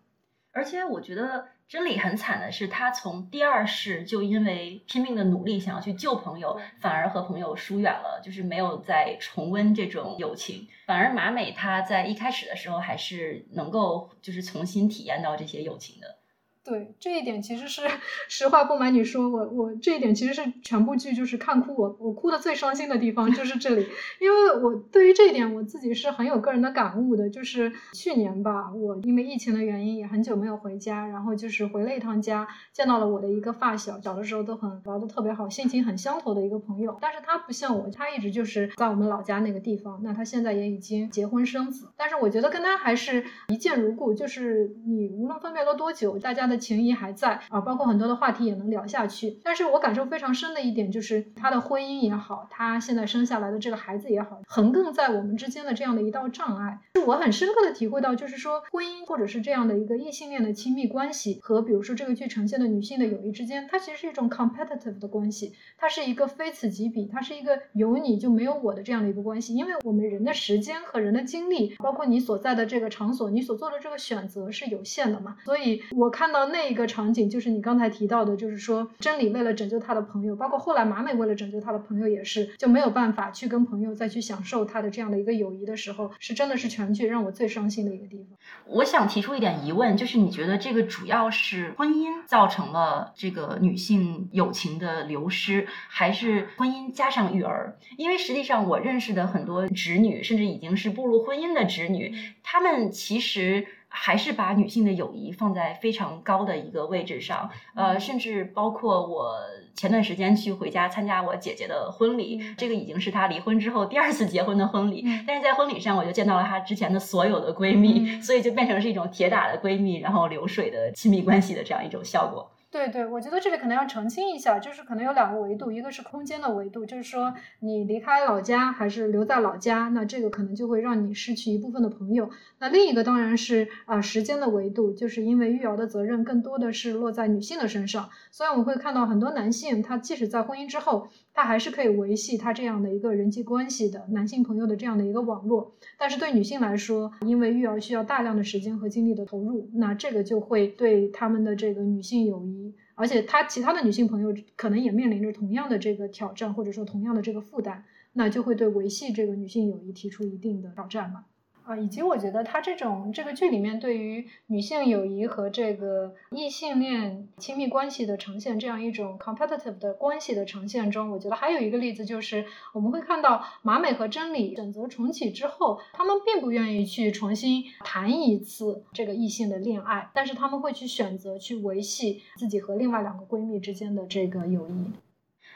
[0.53, 10.67] 而且我觉得真理很惨的是，他从第二世就因为拼命的努力想要去救朋友，反而和朋友疏远了，就是没有再重温这种友情。
[10.87, 16.17] 反而马美她在一开始的时候还是能够就是重新体验到这些友情的。
[16.65, 17.83] 对这一点，其实是
[18.27, 23.87] 实话不瞒你说，我我这一点其实是全部剧就是看哭我，我哭的最伤心的地方就是这里，
[24.19, 46.54] 因为我对于这一点我自己是很有个人的感悟的，就是去年吧，我因为疫情的原因也很久没有回家，然后就是回了一趟家，见到了我的一个发小，小的时候都很玩的特别好，性情很相投的一个朋友，但是他不像我，他一直就是在我们老家那个地方，那他现在也已经结婚生子，但是我觉得跟他还是一见如故，就是你无论分别了多久，大家的。
[46.59, 49.39] 情谊还在啊，包括很多的话题也能聊下去。
[49.43, 69.55] 但是我感受非常深的一点就是，他的婚姻也好，他现在生下来的这个孩子也好，横亘在我们之间的这样的一道障碍，是我很深刻的体会到，就是说婚姻或者是这样的一个异性恋的亲密关系，和比如说这个剧呈现的女性的友谊之间，它其实是一种 competitive 的关系，它是一个非此即彼，它是一个有你就没有我的这样的一个关系。
[69.57, 76.44] 因为我们人的时间和人的精力，包括你所在的这个场所，你所做的这个选择是有限的嘛，所以我看到。
[76.45, 88.37] 到那一个场景，就是你刚才提到的，就是说真理为了拯救他的朋友，包括后来马美为了拯救他的朋友，也是就没有办法去跟朋友再去享受他的这样的一个友谊的时候，是真的是全剧让我最伤心的一个地方。
[88.67, 97.79] 我想提出一点疑问，就是你觉得这个主要是婚姻造成了这个女性友情的流失，还是婚姻加上育儿？
[97.97, 103.67] 因为实际上我认识的很多侄女，甚至已经是步入婚姻的侄女，她们其实。
[103.97, 109.37] 还是把女性的友谊放在非常高的一个位置上，呃，甚至包括我
[109.77, 122.51] 前段时间去回家参加我姐姐的婚礼，这个已经是她离婚之后第二次结婚的婚礼，但是在婚礼上我就见到了她之前的所有的闺蜜，所以就变成是一种铁打的闺蜜，然后流水的亲密关系的这样一种效果。
[122.75, 132.29] 对对，我觉得这里可能要澄清一下，就是可能有两个维度，一个是空间的维度，就是说你离开老家还是留在老家，那这个可能就会让你失去一部分的朋友。
[132.59, 141.07] 那另一个当然是啊时间的维度，就是因为育儿的责任更多的是落在女性的身上，所以我们会看到很多男性，他即使在婚姻之后。
[141.35, 161.25] 他还是可以维系他这样的一个人际关系的男性朋友的这样的一个网络，但是对女性来说，因为育儿需要大量的时间和精力的投入，那这个就会对他们的这个女性友谊，而且他其他的女性朋友可能也面临着同样的这个挑战，或者说同样的这个负担，那就会对维系这个女性友谊提出一定的挑战嘛。
[161.65, 184.93] 啊，以及我觉得他这种这个剧里面对于女性友谊和这个异性恋亲密关系的呈现，这样一种 competitive 的关系的呈现中，我觉得还有一个例子就是，我们会看到马美和真理选择重启之后，他们并不愿意去重新谈一次这个异性的恋爱，但是他们会去选择去维系自己和另外两个闺蜜之间的这个友谊。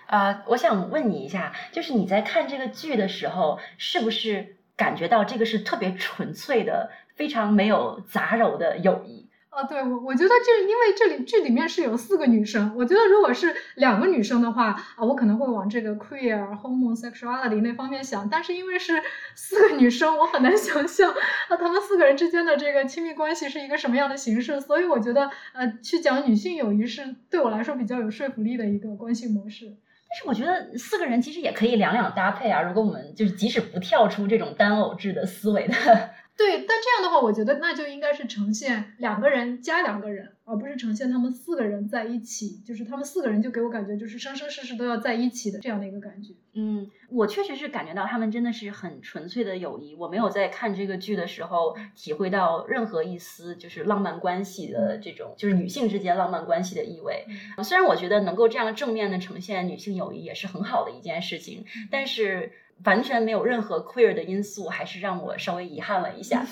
[0.06, 4.54] 呃，我想问你一下，就是你在看这个剧的时候，是不是？
[4.78, 9.28] 感觉到这个是特别纯粹的，非常没有杂糅的友谊。
[9.50, 18.28] 啊，对我，我觉得这因为这里剧里面是有四个女生，我觉得如果是两个女生的话，啊，我可能会往这个 queer homosexuality 那方面想。
[18.30, 19.02] 但是因为是
[19.34, 24.60] 四个女生，我很难想象啊，她们四个人之间的这个亲密关系是一个什么样的形式。
[24.60, 29.74] 所以我觉得，呃，去讲女性友谊是对我来说比较有说服力的一个关系模式。
[30.10, 32.62] 但是我觉得四个人其实也可以两两搭配啊。
[32.62, 40.32] 如果我们就是即使不跳出这种单偶制的思维的，对，但这样的话，我觉得那就应该是呈现两个人加两个人。
[40.50, 46.32] 而不是呈现他们四个人在一起，就是他们四个人就给我感觉就是生生世世都要在一起的这样的一个感觉。
[46.54, 49.94] 嗯，我确实是感觉到他们真的是很纯粹的友谊。
[49.94, 57.26] 我没有在看这个剧的时候体会到任何一丝就是浪漫关系的这种，就是女性之间浪漫关系的意味。
[57.62, 62.52] 虽然我觉得能够这样正面的呈现女性友谊也是很好的一件事情，但是
[62.84, 66.46] 完全没有任何 queer 的因素，还是让我稍微遗憾了一下。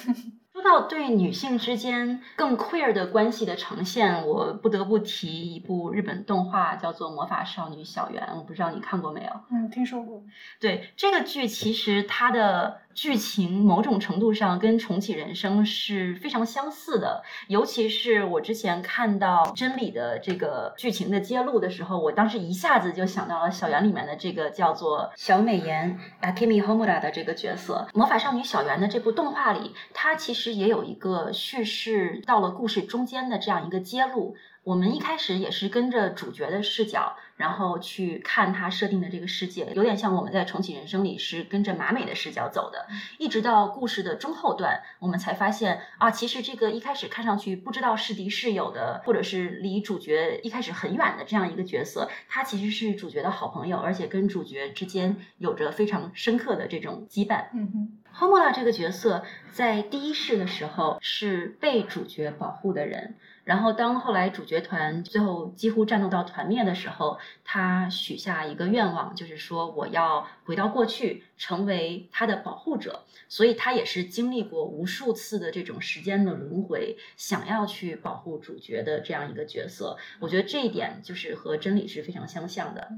[0.53, 8.23] 说到对女性之间更 queer 的关系的呈现，我不得不提一部日本动画，叫做《魔法少女小圆》。
[8.37, 9.31] 我不知道你看过没有？
[9.51, 10.23] 嗯，听说过。
[10.59, 12.79] 对这个剧，其实它的。
[12.97, 27.87] 剧情某种程度上跟重启人生是非常相似的，尤其是我之前看到真理的这个剧情的揭露的时候，我当时一下子就想到了小圆里面的这个叫做小美妍 Akemi Homura 的这个角色。
[27.93, 34.35] 魔法少女小圆的这部动画里，它其实也有一个叙事到了故事中间的这样一个揭露。
[34.67, 42.89] 我们一开始也是跟着主角的视角，然后去看他设定的这个世界，有点像我们在重启人生里是跟着马美的视角走的。
[43.17, 57.45] 一直到故事的中后段，我们才发现啊，其实这个一开始看上去不知道是敌是友的，或者是离主角一开始很远的这样一个角色，他其实是主角的好朋友，而且跟主角之间有着非常深刻的这种羁绊。
[57.55, 63.15] 嗯哼，Homola 这个角色在第一世的时候是被主角保护的人。
[63.47, 73.05] 然后，当后来主角团最后几乎战斗到团灭的时候，他许下一个愿望，就是说我要回到过去，成为他的保护者。
[73.29, 79.97] 所以，他也是经历过无数次的这种时间的轮回，想要去保护主角的这样一个角色。
[80.19, 82.89] 我觉得这一点就是和真理是非常相像的，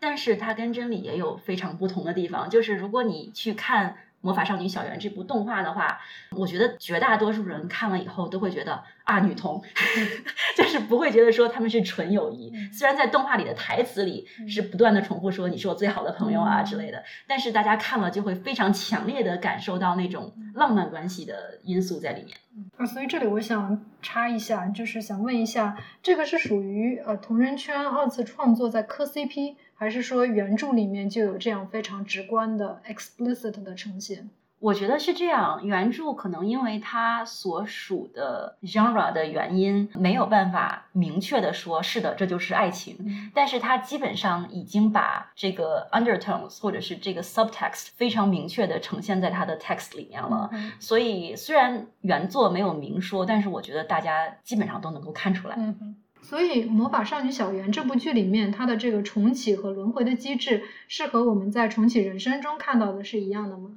[0.00, 2.48] 但是他跟真理也有非常不同的地方。
[2.48, 3.98] 就是如果你去看。
[4.20, 6.00] 《魔法少女小圆》这部动画的话，
[6.32, 9.62] 我觉得绝大多数人看了以后都会觉得啊，女同，
[10.56, 12.52] 就是不会觉得说他们是纯友谊。
[12.72, 22.36] 虽然在动画里的台词里是不断的重复说你是我最好的朋友啊之类的，但是大家看了就会非常强烈的感受到那种浪漫关系的因素在里面。
[22.76, 29.54] 啊，所以这里我想插一下，就是想问一下，这个是属于呃同人圈二次创作在磕 CP。
[29.78, 34.28] 还是说原著里面就有这样非常直观的 explicit 的呈现？
[34.58, 43.30] 我觉得是这样，原著可能因为它所属的 genre 的原因，没有办法明确的说，是的，这就是爱情。
[43.32, 50.50] 但是它基本上已经把这个 undertones 或者是这个 subtext 非常明确的呈现在它的 text 里面了。
[50.80, 55.56] 所以虽然原作没有明说，但是我觉得大家基本上都能够看出来。
[56.22, 63.70] 所以，《魔法少女小圆》这部剧里面，它的这个重启和轮回的机制，是和我们在重启人生中看到的是一样的吗？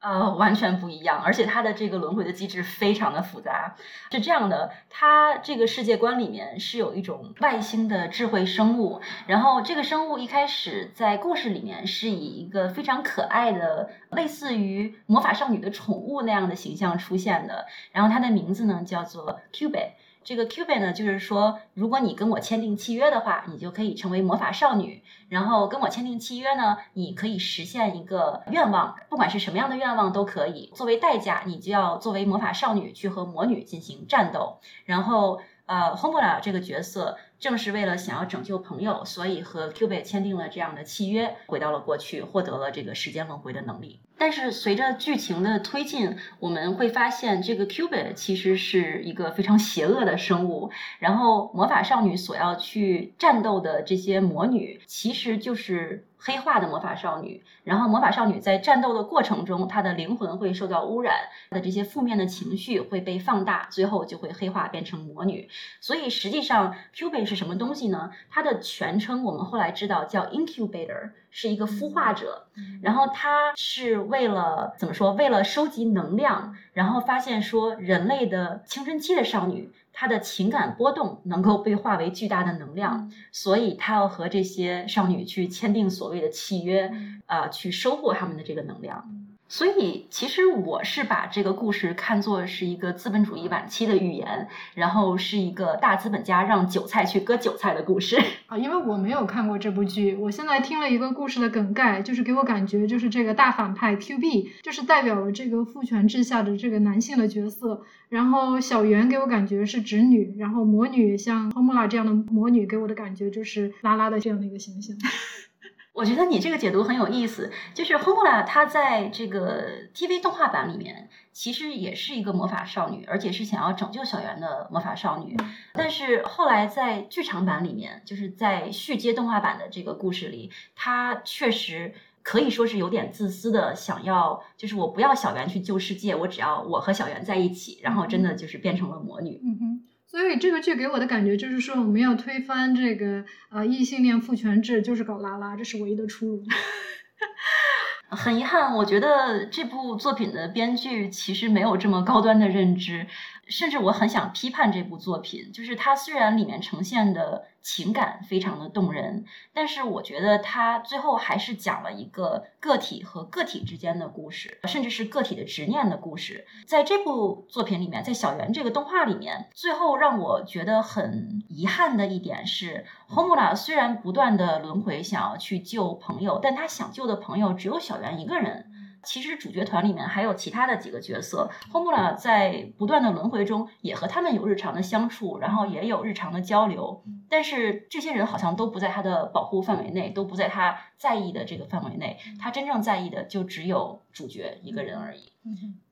[0.00, 3.76] 呃，完全不一样，而且它的这个轮回的机制非常的复杂。
[4.10, 19.90] 是这样的，它这个世界观里面是有一种外星的智慧生物，然后这个生物一开始在故事里面是以一个非常可爱的，类似于魔法少女的宠物那样的形象出现的，然后它的名字呢叫做 Cube。
[20.22, 25.02] 这个 Cupid 呢，就是说，如果你跟我签订契约的话，你就可以成为魔法少女。
[25.28, 30.70] 然后跟我签订契约呢，你可以实现一个愿望，不管是什么样的愿望都可以。
[30.74, 34.58] 作为代价，你就要作为魔法少女去和魔女进行战斗。
[34.84, 37.18] 然后，呃 h o m e l a 这个角色。
[37.40, 43.98] 正是为了想要拯救朋友，所以和 Cupid 签订了这样的契约，回到了过去，获得了这个时间轮回的能力。
[44.20, 50.70] 但是随着剧情的推进，我们会发现这个 Cubit 其实是一个非常邪恶的生物。
[50.98, 57.42] 然后魔法少女所要去战斗的这些魔女，其实就是黑化的魔法少女。
[57.64, 61.14] 然后魔法少女在战斗的过程中，她的灵魂会受到污染，
[61.48, 65.48] 她的这些负面的情绪会被放大，最后就会黑化变成魔女。
[65.80, 67.30] 所以实际上 Cubit。
[67.30, 68.10] 是什么东西呢？
[68.28, 72.48] 它的全称我们后来知道叫 incubator，是一个孵化者。
[72.82, 75.12] 然后它是为了怎么说？
[75.12, 86.92] 为了收集能量，然后发现说人类的青春期的少女，她的情感波动能够被化为巨大的能量，所以她要和这些少女去签订所谓的契约，
[87.26, 89.08] 啊，去收获他们的这个能量。
[89.52, 98.56] 所以，其实我是把这个故事看作是一个资本主义晚期的预言，然后是一个大资本家让韭菜去割韭菜的故事啊。
[98.56, 114.96] 因为我没有看过这部剧，我现在听了一个故事的梗概，就是给我感觉就是这个大反派 Q B 就是代表了这个父权制下的这个男性的角色，然后小圆给我感觉是直女，然后魔女像 Homura 这样的魔女给我的感觉就是拉拉的这样的一个形象。
[115.92, 125.36] 我觉得你这个解读很有意思，就是 Homura 她在这个 TV 动画版里面其实也是一个魔法少女，而且是想要拯救小圆的魔法少女。
[125.74, 139.40] 但是后来在剧场版里面，就是在续接动画版的这个故事里，她确实可以说是有点自私的，想要就是我不要小圆去救世界，我只要我和小圆在一起，然后真的就是变成了魔女。
[139.44, 139.82] 嗯哼。
[140.10, 146.42] 所以这个剧给我的感觉就是说，我们要推翻这个呃异性恋父权制，就是搞拉拉，这是唯一的出路。
[148.10, 153.06] 很遗憾，我觉得这部作品的编剧其实没有这么高端的认知。
[153.50, 166.46] 甚至我很想批判这部作品，就是它虽然里面呈现的情感非常的动人，但是我觉得它最后还是讲了一个个体和个体之间的故事，甚至是个体的执念的故事。
[166.66, 178.69] 在这部作品里面，在小圆这个动画里面，最后让我觉得很遗憾的一点是，Home 拉虽然不断的轮回想要去救朋友，但他想救的朋友只有小圆一个人。
[179.02, 195.32] 其实主角团里面还有其他的几个角色，Homura 在不断的轮回中也和他们有日常的相处，然后也有日常的交流，但是这些人好像都不在他的保护范围内，都不在他在意的这个范围内，他真正在意的就只有主角一个人而已。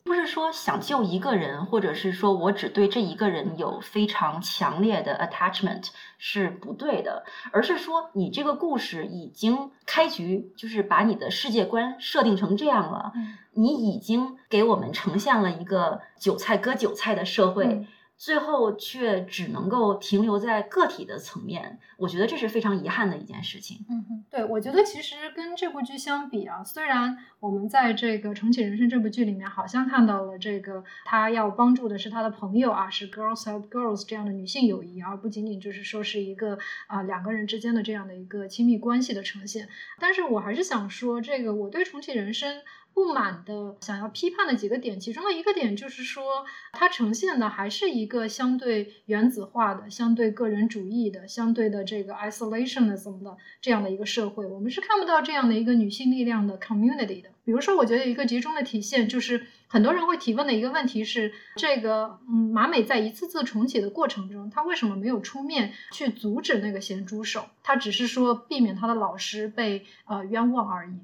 [0.09, 13.12] 不是说想救一个人，或者是说我只对这一个人有非常强烈的 attachment 是不对的，而是说你这个故事已经开局，就是把你的世界观设定成这样了，
[13.52, 17.86] 你已经给我们呈现了一个韭菜割韭菜的社会。
[18.18, 23.86] 最后却只能够停留在个体的层面，我觉得这是非常遗憾的一件事情。
[23.88, 36.58] 嗯哼，对，我觉得其实跟这部剧相比啊，虽然我们在这个《重启人生》这部剧里面好像看到了这个他要帮助的是他的朋友啊，是 girls help girls 这样的女性友谊，而不仅仅就是说是一个
[36.88, 39.68] 啊两个人之间的这样的一个亲密关系的呈现。
[40.00, 42.56] 但是我还是想说，这个我对《重启人生》。
[42.99, 54.44] 不满的，想要批判的几个点，其中的一个点就是说，它呈现的还是一个相对原子化的、相对个人主义的、相对的这个 isolationism 的这样的一个社会。
[54.44, 57.28] 我们是看不到这样的一个女性力量的 community 的。
[57.44, 67.46] 比如说，我觉得一个集中的体现就是，很多人会提问的一个问题是，这个嗯，马美在一次次重启的过程中，她为什么没有出面去阻止那个咸猪手？
[67.62, 70.99] 她只是说避免她的老师被呃冤枉而已。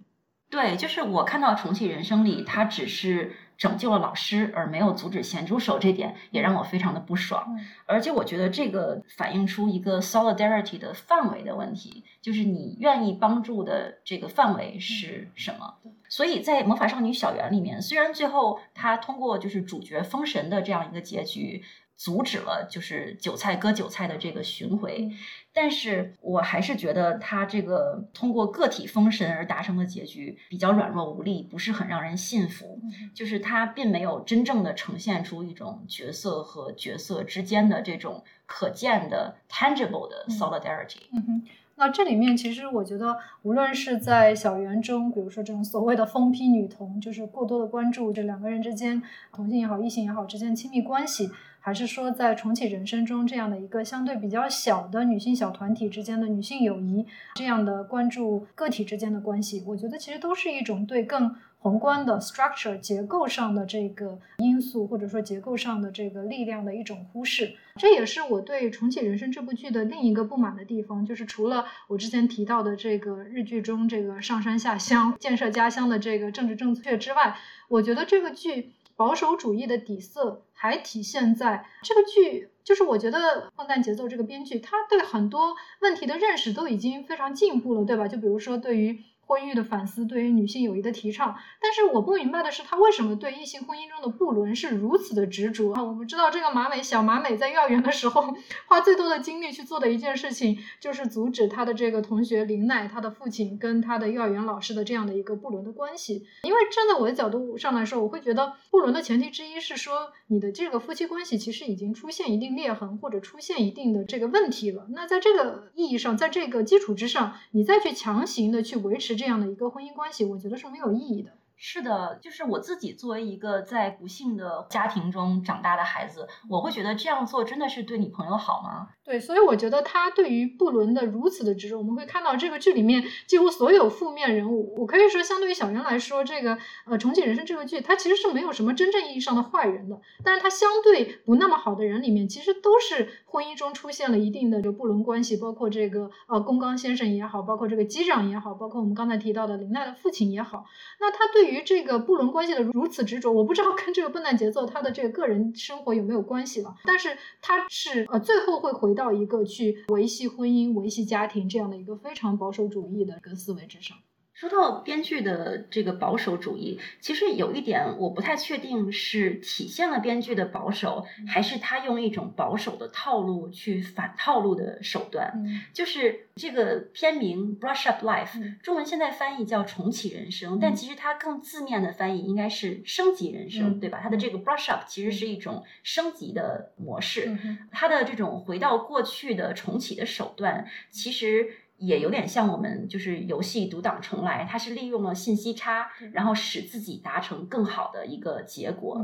[0.54, 7.58] 对，就是我看到《重启人生》里，他只是拯救了老师，而没有阻止咸猪手，这点也让我非常的不爽。
[7.86, 15.74] 而且我觉得这个反映出一个 solidarity 的范围的问题，就是你愿意帮助的这个范围是什么？
[16.08, 21.64] 所以在《魔法少女小圆》里面，虽然最后他通过就是主角封神的这样一个结局。
[21.96, 25.10] 阻止了就是韭菜割韭菜的这个巡回，
[25.52, 32.80] 但是我还是觉得他这个通过个体封神而达成的结局比较软弱无力，不是很让人信服。
[33.14, 40.98] 就是他并没有真正的呈现出一种角色和角色之间的这种可见的 tangible 的 solidarity。
[41.12, 41.42] 嗯哼，
[41.76, 49.00] 那这里面其实我觉得，无论是在小圆中，比如说这种所谓的疯批女童，就是过多的关注这两个人之间
[49.32, 51.30] 同性也好、异性也好之间亲密关系。
[51.64, 57.06] 还是说，在重启人生中这样的一个相对比较小的女性小团体之间的女性友谊，
[57.36, 67.54] 这样的关注个体之间的关系，我觉得其实都是一种对更宏观的 structure 结构上的这个因素，或者说结构上的这个力量的一种忽视。
[67.76, 77.34] 这也是我对重启人生这部剧的另一个不满的地方，就是除了我之前提到的这个日剧中这个上山下乡建设家乡的这个政治正确之外，
[77.68, 78.74] 我觉得这个剧。
[78.96, 83.18] 保守主义的底色还体现在这个剧，就是我觉得
[83.56, 88.08] 《混蛋节奏》这个编剧，他对很多问题的认识都已经非常进步了，对吧？
[88.08, 89.02] 就比如说对于。
[89.26, 95.82] 婚育的反思，对于女性友谊的提倡，但是我不明白的是，他为什么对异性婚姻中的不伦是如此的执着啊？
[95.82, 98.34] 我们知道，这个马美小马美在幼儿园的时候，
[98.66, 106.26] 花最多的精力去做的一件事情，就是阻止他的这个同学林奈，他的父亲跟他的幼儿园老师的这样的一个不伦的关系。
[106.42, 114.86] 因为站在我的角度上来说，我会觉得不伦的前提之一是说，你的这个夫妻关系其实已经出现一定裂痕，或者出现一定的这个问题了。
[114.90, 119.13] 那在这个意义上，在这个基础之上，你再去强行的去维持。
[119.14, 121.32] 这样的一个婚姻关系，我觉得是没有意义的。
[121.66, 128.88] 是的，就是我自己作为一个在不幸的家庭中长大的孩子，我会觉得这样做真的是对你朋友好吗？
[129.02, 139.98] 对，所以我觉得他对于布伦的如此的执着，我们会看到这个剧里面几乎所有负面人物，我可以说，相对于小圆来说，这个呃重启人生这个剧，它其实是没有什么真正意义上的坏人的。
[140.22, 150.66] 但是它相对不那么好的人里面，其实都是婚姻中出现了一定的这个不伦关系，包括这个呃宫冈先生也好，包括这个机长也好，包括我们刚才提到的林奈的父亲也好，
[151.00, 156.74] 那他对于于这个不伦关系的如此执着，我不知道跟这个笨蛋节奏他的这个个人生活有没有关系了。
[156.84, 163.96] 但是他是呃最后会回到一个去维系婚姻、维系家庭这样的一个非常保守主义的一个思维之上。
[164.34, 175.32] 说到编剧的这个保守主义，其实有一点我不太确定是体现了编剧的保守，还是他用一种保守的套路去反套路的手段。
[175.72, 184.00] 就是这个片名《Brush Up Life》，中文现在翻译叫《重启人生》，但其实它更字面的翻译应该是“升级人生”，对吧？
[184.02, 187.38] 它的这个 “brush up” 其实是一种升级的模式，
[187.70, 191.48] 它的这种回到过去的重启的手段，其实。
[191.84, 199.00] 也有点像我们就是游戏独挡重来，它是利用了信息差，然后使自己达成更好的一个结果。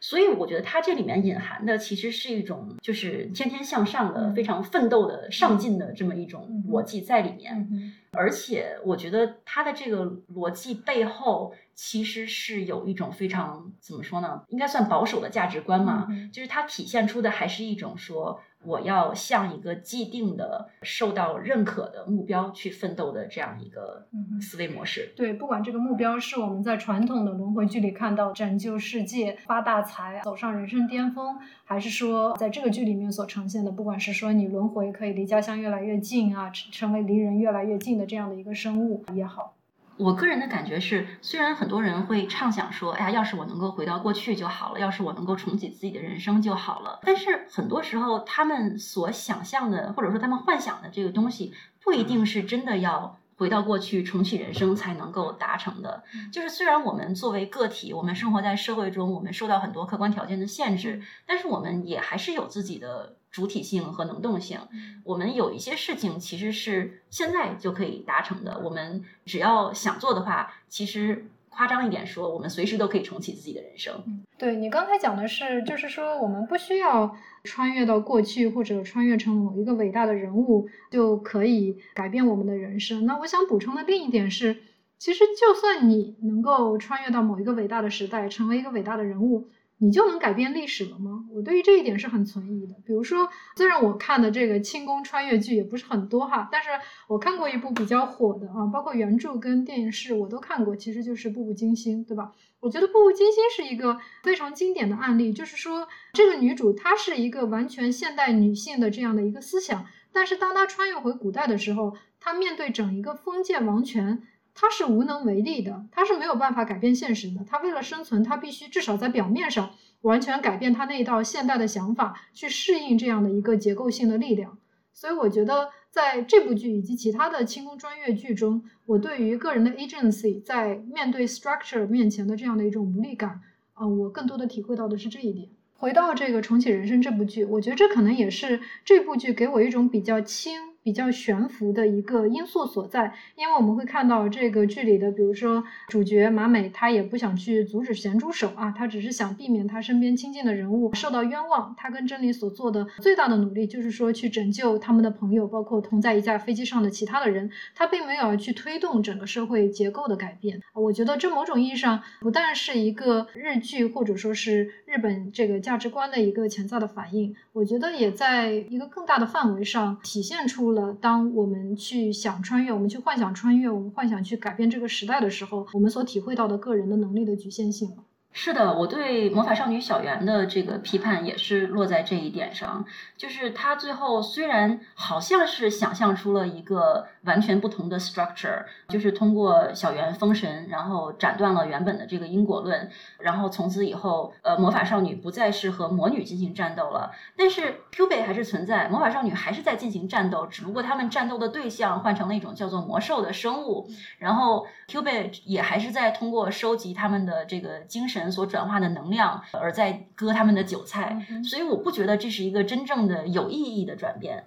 [0.00, 7.92] 所以我觉得它这里面隐含的其实是一种就是天天向上的、非常奋斗的、上进的这么一种逻辑在里面。
[8.12, 10.04] 而且我觉得它的这个
[10.34, 14.42] 逻辑背后其实是有一种非常怎么说呢？
[14.48, 18.40] 应该算保守的价值观嘛，就是它体现出的还是一种说。
[18.64, 24.06] 我要向一个既定的、受到认可的目标去奋斗的这样一个
[24.40, 25.12] 思维模式。
[25.16, 39.54] 对，不管这个目标是我们在传统的轮回剧里看到拯救世界、发大财、走上人生巅峰，还是说在这个剧里面所呈现的，不管是说你轮回可以离家乡越来越近啊，成为离人越来越近的这样的一个生物也好。
[39.98, 46.98] 我个人的感觉是，虽然很多人会畅想说，哎呀，要是我能够回到过去就好了，要是我能够重启自己的人生就好了。
[47.02, 56.02] 但是很多时候，他们所想象的，或者说他们幻想的这个东西，不一定是真的要回到过去重启人生才能够达成的。
[56.32, 63.16] 就是虽然我们作为个体，我们生活在社会中，我们受到很多客观条件的限制，但是我们也还是有自己的。
[63.32, 64.60] 主体性和能动性，
[65.04, 68.60] 我们有一些事情其实是现在就可以达成的。
[68.62, 74.22] 我们只要想做的话，其实夸张一点说，我们随时都可以重启自己的人生。
[74.36, 83.06] 对你刚才讲的是，就是说我们不需要穿越到过去或者穿越成某一个伟大的人物就可以改变我们的人生。
[83.06, 84.58] 那我想补充的另一点是，
[84.98, 89.48] 其实就算你能够穿越到某一个伟大的时代，成为一个伟大的人物。
[89.82, 91.24] 你就能改变历史了吗？
[91.34, 92.76] 我对于这一点是很存疑的。
[92.86, 96.68] 比如说，虽然我看的这个清宫穿越剧也不是很多哈，但是
[97.08, 102.30] 我看过一部比较火的啊，包括原著跟电视我都看过，其实就是《步步惊心》，对吧？
[102.60, 114.22] 我觉得《步步惊心》是一个非常经典的案例，就是说这个女主她是一个完全现代女性的这样的一个思想，但是当她穿越回古代的时候，她面对整一个封建王权。
[114.54, 117.44] 他是无能为力的，他是没有办法改变现实的。
[117.44, 124.58] 他为了生存，他必须至少在表面上完全改变他那一套现代的想法，去适应这样的一个结构性的力量。
[124.92, 133.40] 所以，我觉得在这部剧以及其他的清宫穿越剧中，我对于个人的 agency 在面对 structure 面前的这样的一种无力感，
[133.72, 135.48] 啊，我更多的体会到的是这一点。
[135.74, 140.71] 回到这个重启人生这部剧，我觉得这可能也是这部剧给我一种比较轻。
[140.82, 151.74] 比较悬浮的一个因素所在，因为我们会看到这个剧里的，比如说主角马美，她也不想去阻止咸猪手啊，她只是想避免她身边亲近的人物受到冤枉。
[151.76, 157.48] 她跟真理所做的最大的努力，就是说去拯救他们的朋友，包括同在一架飞机上的其他的人。
[157.76, 160.60] 她并没有去推动整个社会结构的改变。
[160.74, 170.71] 我觉得这某种意义上不但是一个日剧，或者说是日本这个价值观的一个潜在的反应，我觉得也在一个更大的范围上体现出。
[170.74, 177.96] 了，当我们去想穿越，我们去幻想穿越，我们幻想去改变这个时代的时候，我们所体会到的个人的能力的局限性了。
[178.34, 182.82] 是的，我对魔法少女小圆的这个批判也是落在这一点上，
[183.14, 208.21] 就是她最后虽然好像是想象出了一个完全不同的 structure，就是通过小圆封神，然后斩断了原本的这个因果论，然后从此以后，呃，魔法少女不再是和魔女进行战斗了，但是 Q 贝还是存在，魔法少女还是在进行战斗，只不过他们战斗的对象换成了一种叫做魔兽的生物，然后 Q 贝也还是在通过收集他们的这个精神。
[208.30, 214.44] 所转化的能量，而在割他们的韭菜，所以我不觉得这是一个真正的有意义的转变。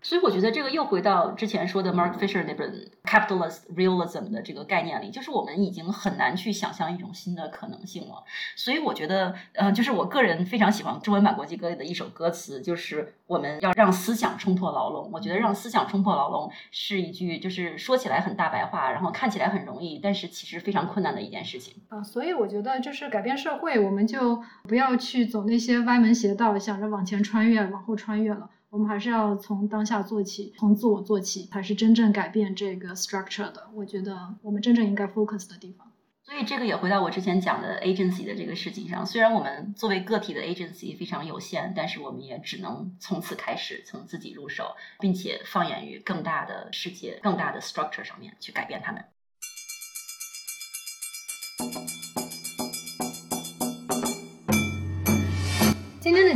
[0.00, 8.22] 所以我觉得这个又回到之前说的 Mark Fisher 那本 Capitalist Realism 的这个概念里，就是我们已经很难去想象一种新的可能性了。
[8.54, 15.10] 所以我觉得，呃，就是我个人非常喜欢中文版国际歌里的一首歌词，就是我们要让思想冲破牢笼。
[15.12, 22.02] 我觉得让思想冲破牢笼是一句，就是说起来很大白话，然后看起来很容易，但是其实非常困难的一件事情啊。
[22.02, 28.48] 所以我觉得，就是改变社会，我们就不要去走那些歪门邪道，想着往前穿越、往后穿越了。
[28.70, 33.70] 我们还是要从当下做起，从自我做起，才是真正改变这个 structure 的。
[33.74, 35.90] 我觉得我们真正应该 focus 的地方。
[36.22, 39.06] 所以这个也回到我之前讲的 agency 的这个事情上。
[39.06, 49.02] 虽然我们作为个体的 agency 非常有限，但是我们也只能从此开始，从自己入手，并且放眼于更大的世界、更大的 structure 上面去改变他们。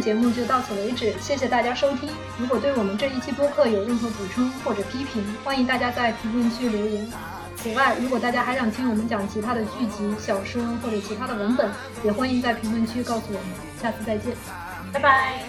[0.02, 2.10] 节目就到此为止，谢谢大家收听。
[2.36, 7.08] 如果对我们这一期播客有任何补充或者批评，欢迎大家在评论区留言。
[7.56, 11.70] 此外，如果大家还想听我们讲其他的剧集、小说或者其他的文本，
[12.02, 13.42] 也欢迎在评论区告诉我们。
[13.80, 14.34] 下次再见，
[14.92, 15.44] 拜拜。